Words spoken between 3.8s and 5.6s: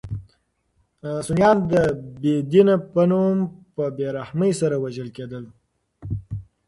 بې رحمۍ سره وژل کېدل.